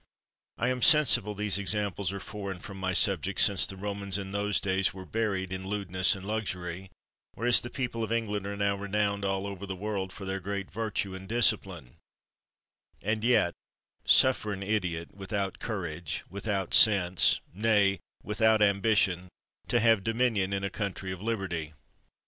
[0.57, 4.59] I am sensible these examples are foreign from my subject, since the Romans in those
[4.59, 6.89] days were buried in lewdness and luxury,
[7.35, 10.71] whereas the people of England are now renowned all over the world for their great
[10.71, 11.97] virtue and discipline;
[13.03, 13.53] and yet—
[14.03, 19.27] suffer an idiot, without courage, without sense,— nay, without ambition—
[19.67, 21.73] to have dominion in a country of liberty!